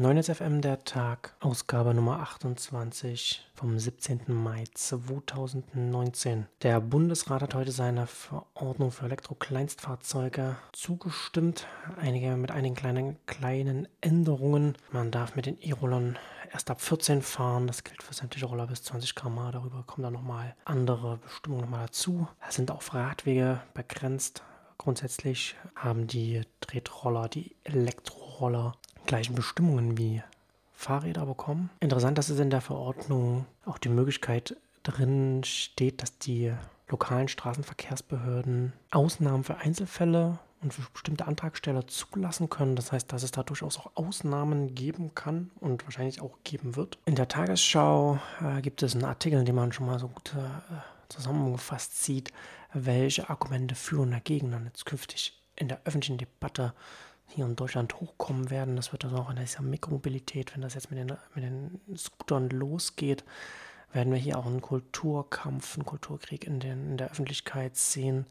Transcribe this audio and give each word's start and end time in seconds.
9 0.00 0.22
FM 0.22 0.60
der 0.60 0.84
Tag, 0.84 1.34
Ausgabe 1.40 1.92
Nummer 1.92 2.20
28 2.20 3.44
vom 3.52 3.80
17. 3.80 4.20
Mai 4.28 4.62
2019. 4.72 6.46
Der 6.62 6.80
Bundesrat 6.80 7.42
hat 7.42 7.56
heute 7.56 7.72
seine 7.72 8.06
Verordnung 8.06 8.92
für 8.92 9.06
Elektrokleinstfahrzeuge 9.06 10.54
zugestimmt. 10.70 11.66
Einige 12.00 12.36
mit 12.36 12.52
einigen 12.52 12.76
kleinen, 12.76 13.16
kleinen 13.26 13.88
Änderungen. 14.00 14.76
Man 14.92 15.10
darf 15.10 15.34
mit 15.34 15.46
den 15.46 15.60
E-Rollern 15.60 16.16
erst 16.52 16.70
ab 16.70 16.80
14 16.80 17.20
fahren. 17.20 17.66
Das 17.66 17.82
gilt 17.82 18.00
für 18.04 18.14
sämtliche 18.14 18.46
Roller 18.46 18.68
bis 18.68 18.84
20 18.84 19.16
km. 19.16 19.50
Darüber 19.50 19.82
kommen 19.82 20.04
dann 20.04 20.12
nochmal 20.12 20.54
andere 20.64 21.16
Bestimmungen 21.16 21.62
nochmal 21.62 21.86
dazu. 21.86 22.28
Es 22.48 22.54
sind 22.54 22.70
auf 22.70 22.94
Radwege 22.94 23.62
begrenzt. 23.74 24.44
Grundsätzlich 24.78 25.56
haben 25.74 26.06
die 26.06 26.42
Tretroller, 26.60 27.28
die 27.28 27.56
Elektroroller 27.64 28.76
gleichen 29.08 29.34
Bestimmungen 29.34 29.98
wie 29.98 30.22
Fahrräder 30.74 31.26
bekommen. 31.26 31.70
Interessant, 31.80 32.16
dass 32.18 32.28
es 32.28 32.38
in 32.38 32.50
der 32.50 32.60
Verordnung 32.60 33.46
auch 33.64 33.78
die 33.78 33.88
Möglichkeit 33.88 34.56
drin 34.84 35.42
steht, 35.42 36.02
dass 36.02 36.18
die 36.18 36.52
lokalen 36.88 37.26
Straßenverkehrsbehörden 37.26 38.72
Ausnahmen 38.92 39.42
für 39.42 39.56
Einzelfälle 39.56 40.38
und 40.60 40.72
für 40.72 40.82
bestimmte 40.92 41.26
Antragsteller 41.26 41.86
zulassen 41.86 42.48
können. 42.48 42.76
Das 42.76 42.92
heißt, 42.92 43.12
dass 43.12 43.22
es 43.22 43.30
da 43.30 43.42
durchaus 43.42 43.78
auch 43.78 43.90
Ausnahmen 43.94 44.74
geben 44.74 45.14
kann 45.14 45.50
und 45.60 45.84
wahrscheinlich 45.84 46.20
auch 46.20 46.38
geben 46.44 46.76
wird. 46.76 46.98
In 47.04 47.14
der 47.14 47.28
Tagesschau 47.28 48.18
äh, 48.40 48.60
gibt 48.60 48.82
es 48.82 48.94
einen 48.94 49.04
Artikel, 49.04 49.38
in 49.38 49.46
dem 49.46 49.56
man 49.56 49.72
schon 49.72 49.86
mal 49.86 49.98
so 49.98 50.08
gut 50.08 50.34
äh, 50.36 50.74
zusammengefasst 51.08 52.04
sieht, 52.04 52.32
welche 52.72 53.30
Argumente 53.30 53.74
für 53.74 54.00
und 54.00 54.10
dagegen 54.10 54.50
dann 54.50 54.66
jetzt 54.66 54.84
künftig 54.84 55.34
in 55.56 55.68
der 55.68 55.80
öffentlichen 55.84 56.18
Debatte 56.18 56.72
hier 57.28 57.44
in 57.44 57.56
Deutschland 57.56 58.00
hochkommen 58.00 58.50
werden. 58.50 58.76
Das 58.76 58.92
wird 58.92 59.04
also 59.04 59.16
auch 59.16 59.30
in 59.30 59.36
dieser 59.36 59.62
Mikromobilität, 59.62 60.54
wenn 60.54 60.62
das 60.62 60.74
jetzt 60.74 60.90
mit 60.90 60.98
den, 60.98 61.16
mit 61.34 61.44
den 61.44 61.80
Scootern 61.96 62.48
losgeht, 62.50 63.24
werden 63.92 64.12
wir 64.12 64.18
hier 64.18 64.38
auch 64.38 64.46
einen 64.46 64.60
Kulturkampf, 64.60 65.76
einen 65.76 65.86
Kulturkrieg 65.86 66.46
in, 66.46 66.60
den, 66.60 66.90
in 66.90 66.96
der 66.96 67.10
Öffentlichkeit 67.10 67.76
sehen, 67.76 68.26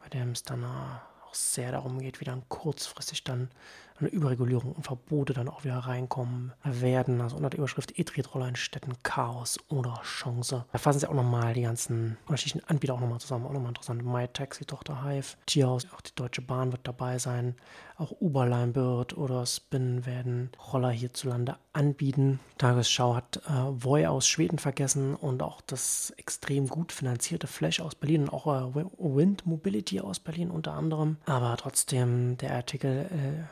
bei 0.00 0.08
dem 0.08 0.30
es 0.30 0.42
dann 0.42 0.64
auch 0.64 1.34
sehr 1.34 1.72
darum 1.72 1.98
geht, 1.98 2.20
wie 2.20 2.24
dann 2.24 2.48
kurzfristig 2.48 3.24
dann 3.24 3.50
eine 3.98 4.08
Überregulierung 4.08 4.72
und 4.72 4.84
Verbote 4.84 5.32
dann 5.32 5.48
auch 5.48 5.64
wieder 5.64 5.78
reinkommen 5.78 6.52
werden. 6.64 7.20
Also 7.20 7.36
unter 7.36 7.50
der 7.50 7.58
Überschrift 7.58 7.98
E-Tretroller 7.98 8.48
in 8.48 8.56
Städten 8.56 8.94
Chaos 9.02 9.58
oder 9.68 10.00
Chance. 10.02 10.64
Da 10.72 10.78
fassen 10.78 11.00
sie 11.00 11.08
auch 11.08 11.14
nochmal 11.14 11.54
die 11.54 11.62
ganzen 11.62 12.16
unterschiedlichen 12.26 12.68
Anbieter 12.68 12.94
auch 12.94 13.00
nochmal 13.00 13.20
zusammen. 13.20 13.46
Auch 13.46 13.52
nochmal 13.52 13.70
interessant. 13.70 14.04
MyTaxi, 14.04 14.64
Tochter 14.64 15.04
Hive, 15.04 15.36
Tierhaus, 15.46 15.86
auch 15.94 16.00
die 16.00 16.14
Deutsche 16.14 16.42
Bahn 16.42 16.72
wird 16.72 16.86
dabei 16.86 17.18
sein. 17.18 17.54
Auch 17.98 18.12
Uberline 18.20 18.72
Bird 18.72 19.16
oder 19.16 19.46
Spin 19.46 20.04
werden 20.04 20.50
Roller 20.72 20.90
hierzulande 20.90 21.56
anbieten. 21.72 22.40
Tagesschau 22.58 23.14
hat 23.14 23.40
äh, 23.46 23.50
Voy 23.70 24.06
aus 24.06 24.28
Schweden 24.28 24.58
vergessen 24.58 25.14
und 25.14 25.42
auch 25.42 25.60
das 25.62 26.10
extrem 26.18 26.68
gut 26.68 26.92
finanzierte 26.92 27.46
Flash 27.46 27.80
aus 27.80 27.94
Berlin 27.94 28.22
und 28.22 28.32
auch 28.32 28.46
äh, 28.46 28.84
Wind 28.98 29.46
Mobility 29.46 30.00
aus 30.00 30.20
Berlin 30.20 30.50
unter 30.50 30.72
anderem. 30.74 31.16
Aber 31.24 31.56
trotzdem, 31.56 32.36
der 32.36 32.54
Artikel 32.54 33.06
äh, 33.06 33.44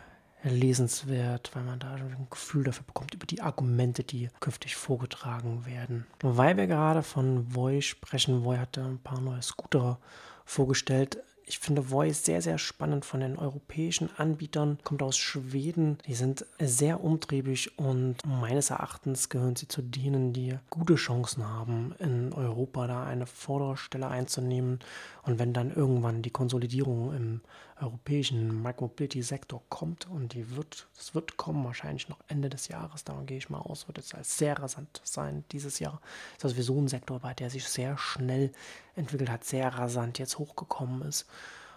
lesenswert, 0.45 1.51
weil 1.55 1.63
man 1.63 1.79
da 1.79 1.95
ein 1.95 2.27
Gefühl 2.31 2.65
dafür 2.65 2.85
bekommt, 2.85 3.15
über 3.15 3.27
die 3.27 3.41
Argumente, 3.41 4.05
die 4.05 4.29
künftig 4.41 4.77
vorgetragen 4.77 5.65
werden. 5.67 6.07
Weil 6.21 6.57
wir 6.57 6.67
gerade 6.67 7.03
von 7.03 7.55
Voy 7.55 7.83
sprechen, 7.83 8.45
Voy 8.45 8.59
hat 8.59 8.79
ein 8.79 8.99
paar 8.99 9.21
neue 9.21 9.43
Scooter 9.43 9.99
vorgestellt 10.45 11.19
ich 11.47 11.59
finde 11.59 11.83
Voice 11.83 12.25
sehr, 12.25 12.41
sehr 12.43 12.59
spannend 12.59 13.05
von 13.05 13.21
den 13.21 13.39
europäischen 13.39 14.11
Anbietern. 14.17 14.79
Kommt 14.83 15.03
aus 15.03 15.17
Schweden. 15.17 15.99
Die 16.07 16.15
sind 16.15 16.47
sehr 16.59 17.03
umtriebig 17.03 17.79
und 17.79 18.17
meines 18.25 18.71
Erachtens 18.71 19.29
gehören 19.29 19.57
sie 19.57 19.69
zu 19.69 19.83
denen, 19.83 20.33
die 20.33 20.59
gute 20.71 20.95
Chancen 20.95 21.47
haben, 21.47 21.95
in 21.99 22.33
Europa 22.33 22.87
da 22.87 23.05
eine 23.05 23.27
Vorderstelle 23.27 24.09
einzunehmen. 24.09 24.79
Und 25.23 25.39
wenn 25.39 25.53
dann 25.53 25.75
irgendwann 25.75 26.23
die 26.23 26.31
Konsolidierung 26.31 27.15
im 27.15 27.41
europäischen 27.81 28.63
Micromobility-Sektor 28.63 29.63
kommt 29.69 30.09
und 30.09 30.33
die 30.35 30.57
wird, 30.57 30.87
es 30.97 31.15
wird 31.15 31.37
kommen, 31.37 31.65
wahrscheinlich 31.65 32.09
noch 32.09 32.21
Ende 32.29 32.49
des 32.49 32.69
Jahres, 32.69 33.05
davon 33.05 33.27
gehe 33.27 33.39
ich 33.39 33.51
mal 33.51 33.59
aus, 33.59 33.89
wird 33.89 33.99
es 33.99 34.15
als 34.15 34.39
sehr 34.39 34.59
rasant 34.59 35.01
sein 35.05 35.45
dieses 35.51 35.79
Jahr. 35.81 36.01
Das 36.39 36.53
ist 36.53 36.57
sowieso 36.57 36.81
ein 36.81 36.89
Sektor, 36.89 37.19
bei 37.19 37.35
der 37.35 37.51
sich 37.51 37.65
sehr 37.65 37.99
schnell 37.99 38.53
entwickelt 38.97 39.31
hat, 39.31 39.45
sehr 39.45 39.69
rasant 39.69 40.19
jetzt 40.19 40.39
hochgekommen 40.39 41.03
ist. 41.03 41.27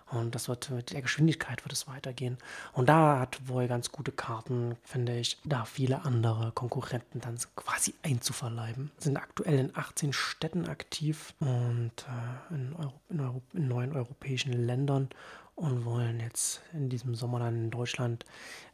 Und 0.10 0.36
das 0.36 0.48
wird 0.48 0.70
mit 0.70 0.94
der 0.94 1.02
Geschwindigkeit 1.02 1.66
wird 1.66 1.74
es 1.74 1.88
weitergehen. 1.88 2.38
Und 2.72 2.88
da 2.88 3.20
hat 3.20 3.40
Voy 3.48 3.68
ganz 3.68 3.92
gute 3.92 4.14
Karten, 4.14 4.78
finde 4.84 5.18
ich, 5.18 5.38
da 5.44 5.66
viele 5.66 6.06
andere 6.06 6.52
Konkurrenten 6.54 7.20
dann 7.20 7.38
quasi 7.58 7.94
einzuverleiben. 8.04 8.92
Sind 9.00 9.18
aktuell 9.18 9.60
in 9.60 9.76
18 9.76 10.14
Städten 10.14 10.70
aktiv 10.70 11.34
und 11.40 11.92
äh, 12.08 12.56
in, 12.56 12.74
Euro, 12.78 12.94
in, 13.10 13.20
Euro, 13.20 13.42
in 13.54 13.68
neuen 13.68 13.94
europäischen 13.94 14.54
Ländern 14.54 15.10
und 15.58 15.86
wollen 15.86 16.20
jetzt 16.20 16.62
in 16.72 16.88
diesem 16.88 17.16
Sommer 17.16 17.40
dann 17.40 17.56
in 17.56 17.72
Deutschland, 17.72 18.26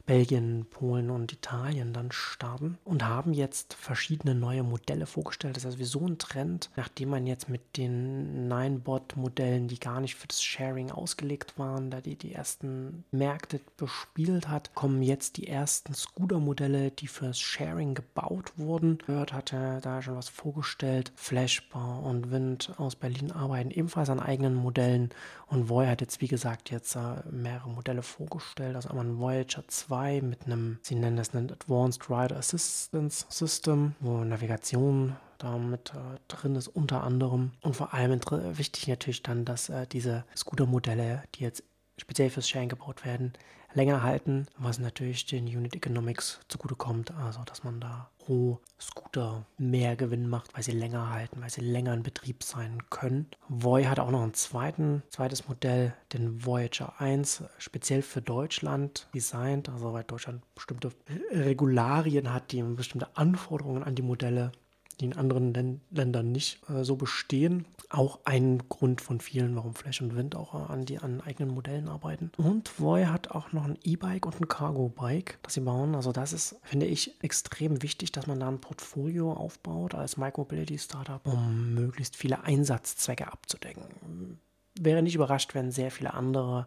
Belgien, 0.06 0.66
Polen 0.68 1.08
und 1.08 1.32
Italien 1.32 1.94
dann 1.94 2.12
starten 2.12 2.76
und 2.84 3.04
haben 3.04 3.32
jetzt 3.32 3.72
verschiedene 3.72 4.34
neue 4.34 4.62
Modelle 4.62 5.06
vorgestellt. 5.06 5.56
Das 5.56 5.64
ist 5.64 5.80
also 5.80 5.84
so 5.84 6.06
ein 6.06 6.18
Trend, 6.18 6.68
nachdem 6.76 7.08
man 7.08 7.26
jetzt 7.26 7.48
mit 7.48 7.78
den 7.78 8.46
Ninebot-Modellen, 8.48 9.66
die 9.66 9.80
gar 9.80 10.02
nicht 10.02 10.14
für 10.14 10.28
das 10.28 10.42
Sharing 10.42 10.90
ausgelegt 10.90 11.58
waren, 11.58 11.90
da 11.90 12.02
die 12.02 12.16
die 12.16 12.34
ersten 12.34 13.04
Märkte 13.12 13.60
bespielt 13.78 14.48
hat, 14.48 14.74
kommen 14.74 15.02
jetzt 15.02 15.38
die 15.38 15.48
ersten 15.48 15.94
Scooter-Modelle, 15.94 16.90
die 16.90 17.08
fürs 17.08 17.40
Sharing 17.40 17.94
gebaut 17.94 18.52
wurden. 18.56 18.98
Bird 19.06 19.32
hatte 19.32 19.78
da 19.82 20.02
schon 20.02 20.16
was 20.16 20.28
vorgestellt. 20.28 21.12
Flashbar 21.16 22.02
und 22.02 22.30
Wind 22.30 22.74
aus 22.76 22.94
Berlin 22.94 23.32
arbeiten 23.32 23.70
ebenfalls 23.70 24.10
an 24.10 24.20
eigenen 24.20 24.54
Modellen 24.54 25.08
und 25.46 25.68
Voy 25.68 25.86
hat 25.86 26.02
jetzt, 26.02 26.20
wie 26.20 26.28
gesagt, 26.28 26.70
jetzt 26.74 26.96
mehrere 27.30 27.70
Modelle 27.70 28.02
vorgestellt. 28.02 28.76
Also 28.76 28.90
einmal 28.90 29.06
ein 29.06 29.18
Voyager 29.18 29.66
2 29.66 30.20
mit 30.20 30.46
einem, 30.46 30.78
sie 30.82 30.94
nennen 30.94 31.16
das 31.16 31.34
ein 31.34 31.50
Advanced 31.50 32.10
Rider 32.10 32.36
Assistance 32.36 33.26
System, 33.28 33.94
wo 34.00 34.24
Navigation 34.24 35.16
damit 35.38 35.92
äh, 35.94 36.18
drin 36.28 36.56
ist 36.56 36.68
unter 36.68 37.02
anderem. 37.02 37.52
Und 37.62 37.76
vor 37.76 37.94
allem 37.94 38.20
wichtig 38.56 38.88
natürlich 38.88 39.22
dann, 39.22 39.44
dass 39.44 39.68
äh, 39.68 39.86
diese 39.86 40.24
Scooter-Modelle, 40.36 41.22
die 41.34 41.44
jetzt 41.44 41.62
speziell 41.98 42.30
fürs 42.30 42.48
Sharing 42.48 42.68
gebaut 42.68 43.04
werden, 43.04 43.32
länger 43.74 44.02
halten, 44.02 44.46
was 44.56 44.78
natürlich 44.78 45.26
den 45.26 45.46
Unit 45.46 45.74
Economics 45.74 46.40
zugutekommt, 46.48 47.12
also 47.12 47.42
dass 47.44 47.64
man 47.64 47.80
da 47.80 48.10
pro 48.18 48.58
Scooter 48.80 49.44
mehr 49.58 49.96
Gewinn 49.96 50.28
macht, 50.28 50.54
weil 50.54 50.62
sie 50.62 50.72
länger 50.72 51.10
halten, 51.10 51.40
weil 51.40 51.50
sie 51.50 51.60
länger 51.60 51.92
in 51.92 52.02
Betrieb 52.02 52.42
sein 52.42 52.78
können. 52.90 53.26
Voy 53.48 53.84
hat 53.84 53.98
auch 53.98 54.10
noch 54.10 54.22
ein 54.22 54.34
zweiten, 54.34 55.02
zweites 55.10 55.48
Modell, 55.48 55.94
den 56.12 56.44
Voyager 56.44 57.00
1, 57.00 57.44
speziell 57.58 58.02
für 58.02 58.22
Deutschland 58.22 59.08
designt, 59.14 59.68
also 59.68 59.92
weil 59.92 60.04
Deutschland 60.04 60.42
bestimmte 60.54 60.90
Regularien 61.30 62.32
hat, 62.32 62.52
die 62.52 62.62
bestimmte 62.62 63.14
Anforderungen 63.16 63.82
an 63.82 63.94
die 63.94 64.02
Modelle 64.02 64.52
die 65.00 65.06
in 65.06 65.16
anderen 65.16 65.52
Län 65.54 65.80
Ländern 65.90 66.32
nicht 66.32 66.60
äh, 66.68 66.84
so 66.84 66.96
bestehen. 66.96 67.66
Auch 67.90 68.20
ein 68.24 68.62
Grund 68.68 69.00
von 69.00 69.20
vielen, 69.20 69.54
warum 69.56 69.74
Flash 69.74 70.00
und 70.00 70.16
Wind 70.16 70.34
auch 70.34 70.54
äh, 70.54 70.72
an 70.72 70.84
die 70.84 70.98
an 70.98 71.20
eigenen 71.20 71.54
Modellen 71.54 71.88
arbeiten. 71.88 72.30
Und 72.36 72.80
Voy 72.80 73.04
hat 73.04 73.30
auch 73.30 73.52
noch 73.52 73.64
ein 73.64 73.78
E-Bike 73.82 74.26
und 74.26 74.40
ein 74.40 74.48
Cargo-Bike, 74.48 75.38
das 75.42 75.54
sie 75.54 75.60
bauen. 75.60 75.94
Also 75.94 76.12
das 76.12 76.32
ist, 76.32 76.56
finde 76.62 76.86
ich, 76.86 77.22
extrem 77.22 77.82
wichtig, 77.82 78.12
dass 78.12 78.26
man 78.26 78.40
da 78.40 78.48
ein 78.48 78.60
Portfolio 78.60 79.32
aufbaut 79.32 79.94
als 79.94 80.16
Micromobility-Startup, 80.16 81.26
um 81.26 81.74
möglichst 81.74 82.16
viele 82.16 82.44
Einsatzzwecke 82.44 83.30
abzudecken. 83.30 84.38
Wäre 84.78 85.02
nicht 85.02 85.14
überrascht, 85.14 85.54
wenn 85.54 85.70
sehr 85.70 85.90
viele 85.90 86.14
andere 86.14 86.66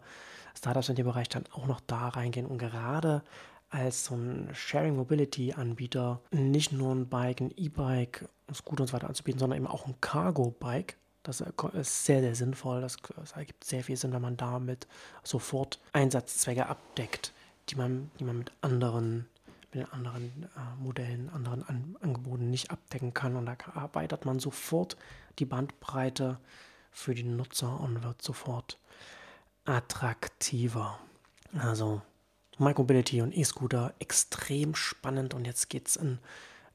Startups 0.57 0.89
in 0.89 0.95
dem 0.95 1.05
Bereich 1.05 1.29
dann 1.29 1.43
auch 1.53 1.67
noch 1.67 1.81
da 1.81 2.09
reingehen 2.09 2.45
und 2.45 2.57
gerade 2.57 3.23
als 3.69 4.05
so 4.05 4.15
ein 4.15 4.49
Sharing 4.53 4.95
Mobility 4.95 5.53
Anbieter 5.53 6.21
nicht 6.31 6.71
nur 6.71 6.93
ein 6.93 7.07
Bike, 7.07 7.41
ein 7.41 7.53
E-Bike, 7.57 8.27
ein 8.47 8.55
Scooter 8.55 8.81
und 8.81 8.87
so 8.87 8.93
weiter 8.93 9.07
anzubieten, 9.07 9.39
sondern 9.39 9.57
eben 9.57 9.67
auch 9.67 9.85
ein 9.87 9.95
Cargo 10.01 10.51
Bike. 10.51 10.97
Das 11.23 11.41
ist 11.41 12.05
sehr, 12.05 12.21
sehr 12.21 12.35
sinnvoll. 12.35 12.79
Das, 12.79 12.97
ergibt 13.35 13.65
sehr 13.65 13.83
viel 13.83 13.97
Sinn, 13.97 14.13
wenn 14.13 14.21
man 14.21 14.37
damit 14.37 14.87
sofort 15.23 15.81
Einsatzzwecke 15.91 16.67
abdeckt, 16.67 17.33
die 17.69 17.75
man, 17.75 18.09
die 18.19 18.23
man 18.23 18.37
mit 18.37 18.51
anderen 18.61 19.27
mit 19.73 19.83
den 19.83 19.91
anderen 19.91 20.43
äh, 20.55 20.81
Modellen, 20.81 21.29
anderen 21.29 21.63
An 21.67 21.97
Angeboten 21.99 22.49
nicht 22.49 22.71
abdecken 22.71 23.13
kann. 23.13 23.35
Und 23.35 23.45
da 23.47 23.57
erweitert 23.75 24.23
man 24.23 24.39
sofort 24.39 24.95
die 25.39 25.45
Bandbreite 25.45 26.39
für 26.91 27.13
die 27.13 27.23
Nutzer 27.23 27.79
und 27.81 28.03
wird 28.03 28.21
sofort 28.21 28.79
attraktiver. 29.65 30.97
Also 31.57 32.01
Micromobility 32.59 33.21
und 33.21 33.35
E-Scooter. 33.35 33.93
Extrem 33.99 34.75
spannend 34.75 35.33
und 35.33 35.45
jetzt 35.45 35.69
geht 35.69 35.87
es 35.87 35.95
in 35.95 36.19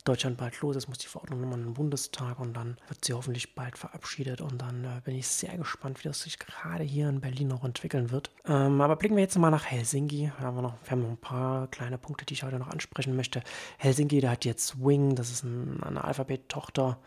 Deutschland 0.05 0.37
bald 0.37 0.61
los 0.61 0.75
ist, 0.75 0.89
muss 0.89 0.99
die 0.99 1.07
Verordnung 1.07 1.41
nochmal 1.41 1.61
in 1.61 1.67
den 1.67 1.75
Bundestag 1.75 2.41
und 2.41 2.55
dann 2.55 2.77
wird 2.89 3.05
sie 3.05 3.13
hoffentlich 3.13 3.55
bald 3.55 3.79
verabschiedet. 3.79 4.41
Und 4.41 4.61
dann 4.61 4.85
äh, 4.85 5.01
bin 5.05 5.15
ich 5.15 5.29
sehr 5.29 5.57
gespannt, 5.57 6.03
wie 6.03 6.09
das 6.09 6.23
sich 6.23 6.41
gerade 6.41 6.83
hier 6.83 7.09
in 7.09 7.21
Berlin 7.21 7.49
noch 7.49 7.63
entwickeln 7.63 8.11
wird. 8.11 8.31
Ähm, 8.45 8.81
aber 8.81 8.97
blicken 8.97 9.15
wir 9.15 9.23
jetzt 9.23 9.39
mal 9.39 9.51
nach 9.51 9.65
Helsinki. 9.65 10.33
Da 10.41 10.47
haben 10.47 10.57
wir, 10.57 10.63
noch, 10.63 10.75
wir 10.83 10.91
haben 10.91 11.03
noch 11.03 11.11
ein 11.11 11.17
paar 11.19 11.69
kleine 11.69 11.99
Punkte, 11.99 12.25
die 12.25 12.35
ich 12.35 12.43
heute 12.43 12.59
noch 12.59 12.69
ansprechen 12.69 13.15
möchte. 13.15 13.43
Helsinki, 13.79 14.21
da 14.21 14.33
hat 14.33 14.45
jetzt 14.45 14.85
Wing, 14.85 15.15
das 15.15 15.31
ist 15.31 15.45
ein, 15.45 15.81
eine 15.85 16.03
Alphabet-Tochter, 16.03 16.99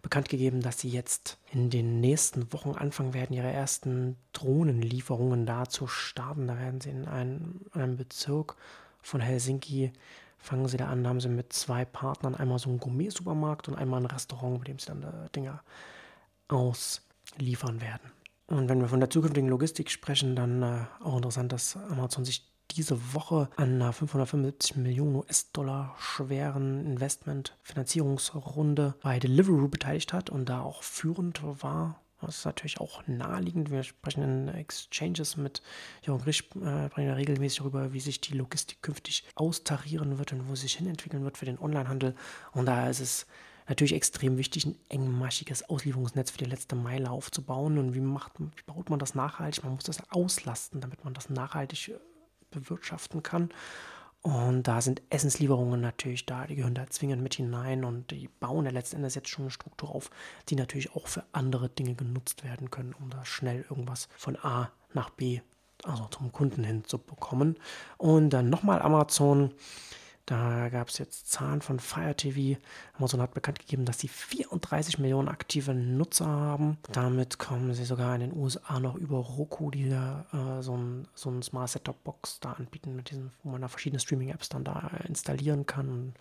bekannt 0.00 0.30
gegeben, 0.30 0.62
dass 0.62 0.80
sie 0.80 0.88
jetzt 0.88 1.38
in 1.52 1.68
den 1.68 2.00
nächsten 2.00 2.50
Wochen 2.54 2.70
anfangen 2.70 3.12
werden, 3.12 3.34
ihre 3.34 3.50
ersten 3.50 4.16
Drohnenlieferungen 4.32 5.44
da 5.44 5.68
zu 5.68 5.86
starten. 5.86 6.46
Da 6.46 6.58
werden 6.58 6.80
sie 6.80 6.90
in 6.90 7.06
einem, 7.06 7.60
einem 7.72 7.98
Bezirk 7.98 8.56
von 9.02 9.20
Helsinki 9.20 9.92
fangen 10.38 10.68
sie 10.68 10.76
da 10.76 10.88
an, 10.88 11.06
haben 11.06 11.20
sie 11.20 11.28
mit 11.28 11.52
zwei 11.52 11.84
Partnern 11.84 12.34
einmal 12.34 12.58
so 12.58 12.70
einen 12.70 12.80
Gourmet-Supermarkt 12.80 13.68
und 13.68 13.76
einmal 13.76 14.00
ein 14.00 14.06
Restaurant, 14.06 14.58
bei 14.58 14.64
dem 14.64 14.78
sie 14.78 14.86
dann 14.86 15.02
äh, 15.02 15.28
Dinge 15.34 15.60
ausliefern 16.48 17.80
werden. 17.80 18.10
Und 18.46 18.68
wenn 18.68 18.80
wir 18.80 18.88
von 18.88 19.00
der 19.00 19.10
zukünftigen 19.10 19.50
Logistik 19.50 19.90
sprechen, 19.90 20.34
dann 20.34 20.62
äh, 20.62 20.84
auch 21.02 21.16
interessant, 21.16 21.52
dass 21.52 21.76
Amazon 21.76 22.24
sich 22.24 22.48
diese 22.70 23.14
Woche 23.14 23.48
an 23.56 23.74
einer 23.74 23.92
575 23.92 24.76
Millionen 24.76 25.16
US-Dollar 25.16 25.94
schweren 25.98 26.86
Investment-Finanzierungsrunde 26.86 28.94
bei 29.02 29.18
Deliveroo 29.18 29.68
beteiligt 29.68 30.12
hat 30.12 30.30
und 30.30 30.48
da 30.48 30.62
auch 30.62 30.82
führend 30.82 31.42
war 31.62 32.00
das 32.20 32.38
ist 32.38 32.44
natürlich 32.44 32.80
auch 32.80 33.02
naheliegend. 33.06 33.70
Wir 33.70 33.82
sprechen 33.82 34.22
in 34.22 34.48
Exchanges 34.48 35.36
mit 35.36 35.62
Jörg 36.02 36.26
Risch, 36.26 36.44
äh, 36.56 36.88
sprechen 36.88 37.10
regelmäßig 37.10 37.58
darüber, 37.58 37.92
wie 37.92 38.00
sich 38.00 38.20
die 38.20 38.34
Logistik 38.34 38.82
künftig 38.82 39.24
austarieren 39.34 40.18
wird 40.18 40.32
und 40.32 40.48
wo 40.48 40.54
sie 40.54 40.62
sich 40.62 40.76
hinentwickeln 40.76 41.24
wird 41.24 41.38
für 41.38 41.46
den 41.46 41.58
Onlinehandel. 41.58 42.14
Und 42.52 42.66
da 42.66 42.88
ist 42.88 43.00
es 43.00 43.26
natürlich 43.68 43.94
extrem 43.94 44.36
wichtig, 44.38 44.66
ein 44.66 44.76
engmaschiges 44.88 45.68
Auslieferungsnetz 45.68 46.30
für 46.30 46.38
die 46.38 46.46
letzte 46.46 46.74
Meile 46.74 47.10
aufzubauen. 47.10 47.78
Und 47.78 47.94
wie, 47.94 48.00
macht, 48.00 48.32
wie 48.38 48.62
baut 48.66 48.90
man 48.90 48.98
das 48.98 49.14
nachhaltig? 49.14 49.62
Man 49.62 49.74
muss 49.74 49.84
das 49.84 50.02
auslasten, 50.10 50.80
damit 50.80 51.04
man 51.04 51.14
das 51.14 51.30
nachhaltig 51.30 51.88
äh, 51.88 51.98
bewirtschaften 52.50 53.22
kann. 53.22 53.50
Und 54.22 54.64
da 54.64 54.80
sind 54.80 55.00
Essenslieferungen 55.10 55.80
natürlich 55.80 56.26
da, 56.26 56.46
die 56.46 56.56
gehören 56.56 56.74
da 56.74 56.88
zwingend 56.88 57.22
mit 57.22 57.34
hinein 57.34 57.84
und 57.84 58.10
die 58.10 58.28
bauen 58.40 58.64
ja 58.64 58.72
letztendlich 58.72 59.14
jetzt 59.14 59.28
schon 59.28 59.44
eine 59.44 59.50
Struktur 59.50 59.94
auf, 59.94 60.10
die 60.48 60.56
natürlich 60.56 60.94
auch 60.94 61.06
für 61.06 61.24
andere 61.32 61.68
Dinge 61.68 61.94
genutzt 61.94 62.44
werden 62.44 62.70
können, 62.70 62.94
um 62.98 63.10
da 63.10 63.24
schnell 63.24 63.64
irgendwas 63.70 64.08
von 64.16 64.36
A 64.36 64.72
nach 64.92 65.10
B, 65.10 65.40
also 65.84 66.06
zum 66.06 66.32
Kunden 66.32 66.64
hinzubekommen. 66.64 67.58
Und 67.96 68.30
dann 68.30 68.50
nochmal 68.50 68.82
Amazon 68.82 69.54
da 70.28 70.68
gab 70.68 70.88
es 70.88 70.98
jetzt 70.98 71.30
Zahlen 71.30 71.62
von 71.62 71.80
Fire 71.80 72.14
TV. 72.14 72.60
Amazon 72.98 73.22
hat 73.22 73.32
bekannt 73.32 73.60
gegeben, 73.60 73.86
dass 73.86 73.98
sie 73.98 74.08
34 74.08 74.98
Millionen 74.98 75.26
aktive 75.26 75.72
Nutzer 75.72 76.26
haben. 76.26 76.76
Damit 76.92 77.38
kommen 77.38 77.72
sie 77.72 77.86
sogar 77.86 78.14
in 78.14 78.20
den 78.20 78.36
USA 78.36 78.78
noch 78.78 78.96
über 78.96 79.16
Roku, 79.16 79.70
die 79.70 79.88
da 79.88 80.26
äh, 80.34 80.62
so 80.62 80.76
ein, 80.76 81.08
so 81.14 81.30
ein 81.30 81.40
Smart 81.42 81.70
Setup 81.70 82.04
Box 82.04 82.40
da 82.40 82.52
anbieten, 82.52 82.94
mit 82.94 83.10
diesen, 83.10 83.32
wo 83.42 83.48
man 83.48 83.62
da 83.62 83.68
verschiedene 83.68 84.00
Streaming-Apps 84.00 84.50
dann 84.50 84.64
da 84.64 84.90
installieren 85.08 85.64
kann. 85.64 85.88
Und 85.88 86.14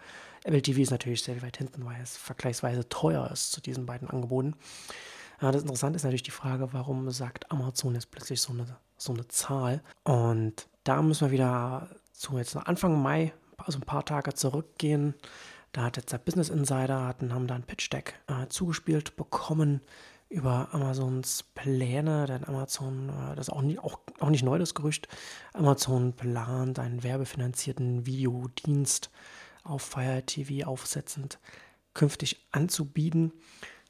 Apple 0.45 0.61
TV 0.61 0.79
ist 0.79 0.91
natürlich 0.91 1.21
sehr 1.21 1.41
weit 1.41 1.57
hinten, 1.57 1.83
weil 1.83 2.01
es 2.01 2.15
vergleichsweise 2.15 2.87
teuer 2.87 3.29
ist 3.29 3.51
zu 3.51 3.59
diesen 3.59 3.85
beiden 3.85 4.09
Angeboten. 4.09 4.55
Ja, 5.41 5.51
das 5.51 5.63
Interessante 5.63 5.97
ist 5.97 6.03
natürlich 6.03 6.23
die 6.23 6.31
Frage, 6.31 6.71
warum 6.71 7.11
sagt 7.11 7.51
Amazon 7.51 7.93
jetzt 7.93 8.09
plötzlich 8.09 8.39
so 8.39 8.53
eine, 8.53 8.77
so 8.95 9.11
eine 9.11 9.27
Zahl? 9.27 9.83
Und 10.05 10.69
da 10.85 11.01
müssen 11.01 11.27
wir 11.27 11.31
wieder 11.31 11.89
zu 12.13 12.37
jetzt 12.37 12.55
Anfang 12.55 13.01
Mai 13.01 13.33
also 13.57 13.79
ein 13.79 13.85
paar 13.85 14.05
Tage 14.05 14.33
zurückgehen. 14.33 15.15
Da 15.71 15.83
hat 15.83 15.97
jetzt 15.97 16.11
der 16.11 16.17
Business 16.17 16.49
Insider, 16.49 17.05
hatten, 17.05 17.33
haben 17.33 17.47
da 17.47 17.55
ein 17.55 17.63
Pitch 17.63 17.91
Deck 17.91 18.19
äh, 18.27 18.47
zugespielt 18.47 19.15
bekommen 19.15 19.81
über 20.29 20.69
Amazons 20.73 21.43
Pläne, 21.55 22.25
denn 22.25 22.43
Amazon, 22.45 23.09
äh, 23.09 23.35
das 23.35 23.47
ist 23.47 23.53
auch, 23.53 23.61
nie, 23.61 23.79
auch, 23.79 23.99
auch 24.19 24.29
nicht 24.29 24.43
neu, 24.43 24.57
das 24.57 24.73
Gerücht, 24.75 25.07
Amazon 25.53 26.13
plant 26.13 26.79
einen 26.79 27.03
werbefinanzierten 27.03 28.05
Videodienst 28.05 29.09
auf 29.63 29.81
Fire 29.81 30.23
TV 30.25 30.67
aufsetzend 30.67 31.39
künftig 31.93 32.47
anzubieten. 32.51 33.33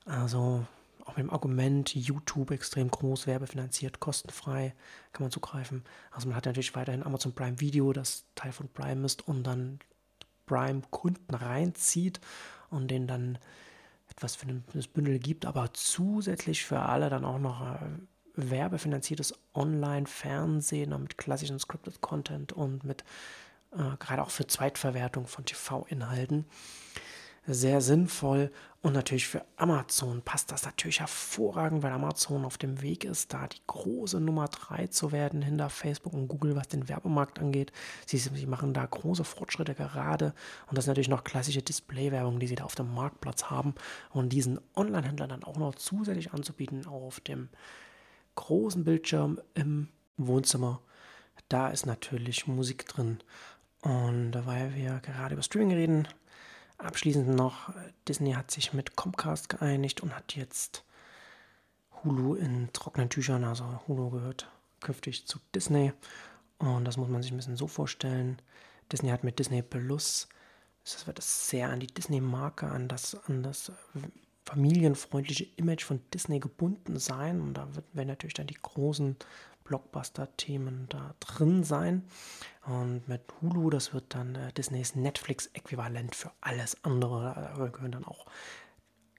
Also 0.05 0.65
auch 1.07 1.15
mit 1.15 1.25
dem 1.25 1.31
Argument, 1.31 1.95
YouTube 1.95 2.51
extrem 2.51 2.91
groß, 2.91 3.27
werbefinanziert, 3.27 3.99
kostenfrei, 3.99 4.73
kann 5.13 5.23
man 5.23 5.31
zugreifen. 5.31 5.83
Also 6.11 6.27
man 6.27 6.35
hat 6.35 6.45
natürlich 6.45 6.75
weiterhin 6.75 7.03
Amazon 7.03 7.33
Prime 7.33 7.59
Video, 7.59 7.93
das 7.93 8.25
Teil 8.35 8.51
von 8.51 8.67
Prime 8.69 9.05
ist 9.05 9.27
und 9.27 9.43
dann 9.43 9.79
Prime-Kunden 10.45 11.33
reinzieht 11.33 12.19
und 12.69 12.89
den 12.89 13.07
dann 13.07 13.37
etwas 14.09 14.35
für 14.35 14.47
das 14.73 14.87
Bündel 14.87 15.19
gibt, 15.19 15.45
aber 15.45 15.73
zusätzlich 15.73 16.65
für 16.65 16.79
alle 16.79 17.09
dann 17.09 17.25
auch 17.25 17.39
noch 17.39 17.61
äh, 17.61 17.79
werbefinanziertes 18.35 19.33
Online-Fernsehen 19.53 20.99
mit 21.01 21.17
klassischen 21.17 21.59
Scripted 21.59 22.01
Content 22.01 22.53
und 22.53 22.83
mit 22.83 23.03
äh, 23.71 23.97
gerade 23.99 24.21
auch 24.21 24.29
für 24.29 24.47
Zweitverwertung 24.47 25.27
von 25.27 25.45
TV-Inhalten 25.45 26.45
sehr 27.47 27.81
sinnvoll. 27.81 28.51
Und 28.81 28.93
natürlich 28.93 29.27
für 29.27 29.43
Amazon 29.55 30.21
passt 30.21 30.51
das 30.51 30.65
natürlich 30.65 30.99
hervorragend, 30.99 31.81
weil 31.81 31.91
Amazon 31.91 32.45
auf 32.45 32.57
dem 32.57 32.81
Weg 32.81 33.03
ist, 33.03 33.33
da 33.33 33.47
die 33.47 33.61
große 33.65 34.19
Nummer 34.19 34.47
3 34.47 34.87
zu 34.87 35.11
werden 35.11 35.41
hinter 35.41 35.69
Facebook 35.69 36.13
und 36.13 36.27
Google, 36.27 36.55
was 36.55 36.67
den 36.67 36.87
Werbemarkt 36.87 37.39
angeht. 37.39 37.71
Sie, 38.05 38.17
sie 38.17 38.45
machen 38.45 38.73
da 38.73 38.85
große 38.85 39.23
Fortschritte 39.23 39.73
gerade. 39.73 40.33
Und 40.67 40.77
das 40.77 40.85
ist 40.85 40.89
natürlich 40.89 41.09
noch 41.09 41.23
klassische 41.23 41.61
Display-Werbung, 41.61 42.39
die 42.39 42.47
sie 42.47 42.55
da 42.55 42.65
auf 42.65 42.75
dem 42.75 42.93
Marktplatz 42.93 43.45
haben. 43.45 43.73
Und 44.11 44.29
diesen 44.29 44.59
Online-Händlern 44.75 45.29
dann 45.29 45.43
auch 45.43 45.57
noch 45.57 45.75
zusätzlich 45.75 46.33
anzubieten, 46.33 46.85
auf 46.85 47.19
dem 47.19 47.49
großen 48.35 48.83
Bildschirm 48.83 49.41
im 49.55 49.89
Wohnzimmer. 50.17 50.81
Da 51.49 51.69
ist 51.69 51.85
natürlich 51.85 52.47
Musik 52.47 52.87
drin. 52.87 53.19
Und 53.81 54.33
weil 54.45 54.75
wir 54.75 54.99
gerade 55.01 55.33
über 55.33 55.43
Streaming 55.43 55.73
reden, 55.73 56.07
Abschließend 56.77 57.29
noch, 57.29 57.73
Disney 58.07 58.33
hat 58.33 58.51
sich 58.51 58.73
mit 58.73 58.95
Comcast 58.95 59.49
geeinigt 59.49 60.01
und 60.01 60.15
hat 60.15 60.35
jetzt 60.35 60.83
Hulu 62.03 62.35
in 62.35 62.71
trockenen 62.71 63.09
Tüchern. 63.09 63.43
Also 63.43 63.81
Hulu 63.87 64.11
gehört 64.11 64.51
künftig 64.81 65.27
zu 65.27 65.39
Disney. 65.55 65.93
Und 66.59 66.85
das 66.85 66.97
muss 66.97 67.09
man 67.09 67.21
sich 67.21 67.31
ein 67.31 67.37
bisschen 67.37 67.57
so 67.57 67.67
vorstellen. 67.67 68.41
Disney 68.91 69.09
hat 69.09 69.23
mit 69.23 69.39
Disney 69.39 69.61
Plus, 69.61 70.29
das 70.83 71.07
wird 71.07 71.17
das 71.17 71.49
sehr 71.49 71.69
an 71.69 71.79
die 71.79 71.87
Disney-Marke, 71.87 72.67
an 72.67 72.87
das, 72.87 73.15
an 73.27 73.43
das 73.43 73.71
familienfreundliche 74.45 75.47
Image 75.57 75.83
von 75.83 75.99
Disney 76.13 76.39
gebunden 76.39 76.99
sein. 76.99 77.41
Und 77.41 77.55
da 77.55 77.67
werden 77.93 78.07
natürlich 78.07 78.35
dann 78.35 78.47
die 78.47 78.57
großen 78.61 79.17
Blockbuster-Themen 79.67 80.87
da 80.89 81.15
drin 81.19 81.63
sein. 81.63 82.07
Und 82.65 83.07
mit 83.07 83.21
Hulu, 83.41 83.69
das 83.69 83.93
wird 83.93 84.15
dann 84.15 84.35
äh, 84.35 84.51
Disneys 84.53 84.95
Netflix-Äquivalent 84.95 86.15
für 86.15 86.31
alles 86.41 86.83
andere. 86.83 87.53
Da 87.57 87.67
gehören 87.67 87.91
dann 87.91 88.05
auch 88.05 88.25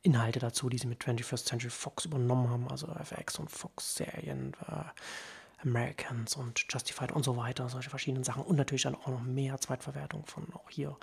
Inhalte 0.02 0.38
dazu, 0.38 0.68
die 0.68 0.78
sie 0.78 0.86
mit 0.86 1.02
21st 1.02 1.44
Century 1.44 1.70
Fox 1.70 2.04
übernommen 2.04 2.50
haben, 2.50 2.68
also 2.68 2.88
FX 2.88 3.38
und 3.38 3.50
Fox-Serien, 3.50 4.54
äh, 4.68 5.66
Americans 5.66 6.36
und 6.36 6.64
Justified 6.68 7.12
und 7.12 7.24
so 7.24 7.36
weiter, 7.36 7.68
solche 7.68 7.90
verschiedenen 7.90 8.24
Sachen. 8.24 8.42
Und 8.42 8.56
natürlich 8.56 8.82
dann 8.82 8.94
auch 8.94 9.08
noch 9.08 9.22
mehr 9.22 9.60
Zweitverwertung 9.60 10.24
von 10.26 10.46
auch 10.54 10.70
hier 10.70 10.96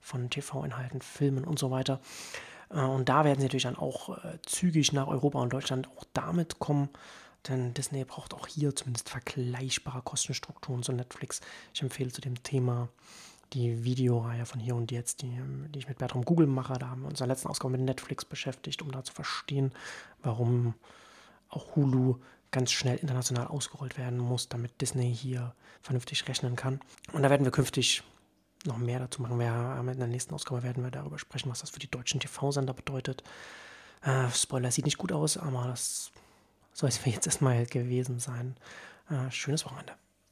von 0.00 0.30
TV-Inhalten, 0.30 1.00
Filmen 1.00 1.44
und 1.44 1.58
so 1.58 1.70
weiter. 1.70 2.00
Äh, 2.70 2.80
und 2.80 3.08
da 3.08 3.24
werden 3.24 3.38
sie 3.38 3.46
natürlich 3.46 3.64
dann 3.64 3.76
auch 3.76 4.24
äh, 4.24 4.38
zügig 4.42 4.92
nach 4.92 5.06
Europa 5.06 5.40
und 5.40 5.52
Deutschland 5.52 5.88
auch 5.96 6.04
damit 6.12 6.58
kommen. 6.58 6.88
Denn 7.48 7.74
Disney 7.74 8.04
braucht 8.04 8.34
auch 8.34 8.46
hier 8.46 8.74
zumindest 8.74 9.08
vergleichbare 9.08 10.02
Kostenstrukturen 10.02 10.82
zu 10.82 10.92
Netflix. 10.92 11.40
Ich 11.74 11.82
empfehle 11.82 12.12
zu 12.12 12.20
dem 12.20 12.42
Thema 12.42 12.88
die 13.52 13.84
Videoreihe 13.84 14.46
von 14.46 14.60
hier 14.60 14.76
und 14.76 14.92
jetzt, 14.92 15.22
die, 15.22 15.40
die 15.74 15.78
ich 15.78 15.88
mit 15.88 15.98
Bertram 15.98 16.24
Google 16.24 16.46
mache. 16.46 16.74
Da 16.74 16.88
haben 16.88 17.02
wir 17.02 17.08
uns 17.08 17.20
in 17.20 17.26
der 17.26 17.34
letzten 17.34 17.48
Ausgabe 17.48 17.72
mit 17.72 17.80
Netflix 17.80 18.24
beschäftigt, 18.24 18.82
um 18.82 18.92
da 18.92 19.02
zu 19.02 19.12
verstehen, 19.12 19.72
warum 20.22 20.74
auch 21.48 21.74
Hulu 21.74 22.16
ganz 22.52 22.72
schnell 22.72 22.96
international 22.96 23.46
ausgerollt 23.46 23.96
werden 23.98 24.18
muss, 24.18 24.48
damit 24.48 24.80
Disney 24.80 25.14
hier 25.14 25.54
vernünftig 25.82 26.26
rechnen 26.28 26.56
kann. 26.56 26.80
Und 27.12 27.22
da 27.22 27.30
werden 27.30 27.44
wir 27.44 27.52
künftig 27.52 28.02
noch 28.66 28.78
mehr 28.78 28.98
dazu 28.98 29.22
machen. 29.22 29.38
Wir, 29.38 29.76
in 29.80 29.98
der 29.98 30.06
nächsten 30.06 30.34
Ausgabe 30.34 30.62
werden 30.62 30.82
wir 30.82 30.90
darüber 30.90 31.18
sprechen, 31.18 31.50
was 31.50 31.60
das 31.60 31.70
für 31.70 31.78
die 31.78 31.90
deutschen 31.90 32.20
TV-Sender 32.20 32.74
bedeutet. 32.74 33.22
Äh, 34.02 34.28
Spoiler 34.30 34.70
sieht 34.70 34.84
nicht 34.84 34.98
gut 34.98 35.12
aus, 35.12 35.36
aber 35.36 35.66
das 35.68 36.12
soll 36.72 36.88
es 36.88 36.98
für 36.98 37.10
jetzt 37.10 37.26
erstmal 37.26 37.66
gewesen 37.66 38.18
sein. 38.18 38.56
Äh, 39.08 39.30
schönes 39.30 39.64
Wochenende. 39.64 39.94